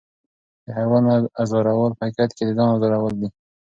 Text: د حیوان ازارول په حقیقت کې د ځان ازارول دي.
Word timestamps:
د 0.65 0.67
حیوان 0.77 1.03
ازارول 1.43 1.91
په 1.95 2.03
حقیقت 2.05 2.29
کې 2.35 2.43
د 2.45 2.49
ځان 2.57 2.69
ازارول 2.75 3.13
دي. 3.21 3.29